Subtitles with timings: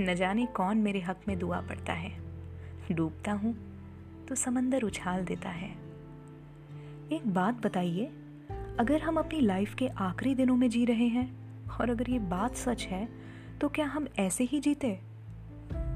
[0.00, 2.12] न जाने कौन मेरे हक में दुआ पड़ता है।
[2.92, 3.54] डूबता हूँ
[4.28, 5.70] तो समंदर उछाल देता है।
[7.12, 8.04] एक बात बताइए,
[8.80, 11.28] अगर हम अपनी लाइफ के आखिरी दिनों में जी रहे हैं,
[11.70, 13.08] और अगर ये बात सच है
[13.60, 14.98] तो क्या हम ऐसे ही जीते?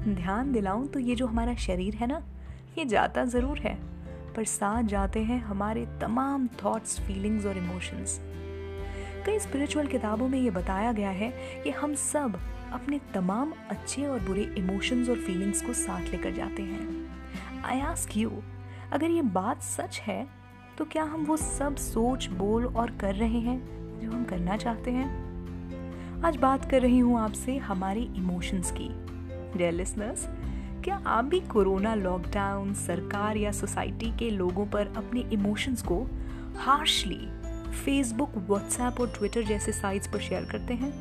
[0.07, 2.21] ध्यान दिलाऊं तो ये जो हमारा शरीर है ना,
[2.77, 3.75] ये जाता ज़रूर है,
[4.35, 8.19] पर साथ जाते हैं हमारे तमाम थॉट्स फीलिंग्स और इमोशंस
[9.25, 11.29] कई स्पिरिचुअल किताबों में ये बताया गया है
[11.63, 12.37] कि हम सब
[12.73, 18.17] अपने तमाम अच्छे और बुरे इमोशंस और फीलिंग्स को साथ लेकर जाते हैं। आई आस्क
[18.17, 18.31] यू
[18.91, 20.27] अगर ये बात सच है
[20.77, 23.59] तो क्या हम वो सब सोच, बोल और कर रहे हैं
[23.99, 26.23] जो हम करना चाहते हैं?
[26.23, 28.89] आज बात कर रही हूँ आपसे हमारे इमोशंस की।
[29.57, 30.27] डियर लिसनर्स
[30.83, 36.07] क्या आप भी कोरोना लॉकडाउन सरकार या सोसाइटी के लोगों पर अपने इमोशंस को
[36.57, 37.27] हार्शली
[37.71, 40.91] फेसबुक व्हाट्सएप और ट्विटर जैसे साइट्स पर शेयर करते हैं?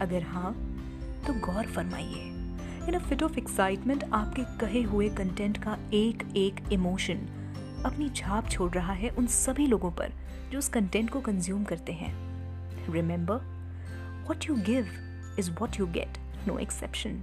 [0.00, 0.52] अगर हाँ
[1.26, 2.24] तो गौर फरमाइए।
[2.88, 7.26] In a fit of excitement आपके कहे हुए कंटेंट का एक एक इमोशन
[7.86, 10.12] अपनी छाप छोड़ रहा है उन सभी लोगों पर
[10.52, 12.12] जो उस कंटेंट को कंज्यूम करते हैं।
[12.92, 13.36] Remember
[14.28, 14.88] what you give
[15.38, 16.18] is what you get
[16.48, 17.22] no exception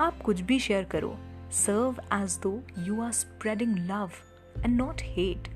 [0.00, 1.16] आप कुछ भी शेयर करो
[1.52, 4.10] serve as though you are spreading love
[4.58, 5.53] and not hate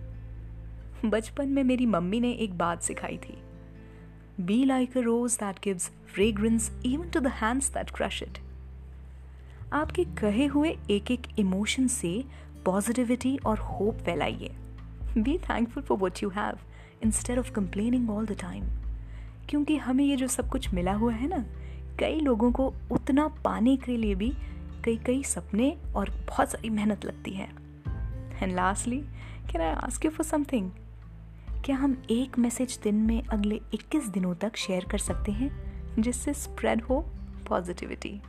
[1.05, 3.37] बचपन में मेरी मम्मी ने एक बात सिखाई थी।
[4.41, 8.39] Be like a rose that gives fragrance even to the hands that crush it
[9.73, 12.25] आपके कहे हुए एक एक इमोशन से
[12.65, 14.51] पॉजिटिविटी और hope फैलाइए।
[15.19, 16.59] Be thankful for what you have
[17.05, 18.65] instead of complaining all the time
[19.49, 21.45] क्योंकि हमें ये जो सब कुछ मिला हुआ है ना,
[21.99, 24.33] कई लोगों को उतना पाने के लिए भी
[24.85, 27.49] कई कई सपने और बहुत सारी मेहनत लगती है।
[28.43, 29.01] And lastly
[29.53, 30.71] can I ask you for something
[31.65, 35.51] क्या हम एक मैसेज दिन में अगले 21 दिनों तक शेयर कर सकते हैं
[35.99, 37.01] जिससे स्प्रेड हो
[37.49, 38.21] पॉजिटिविटी?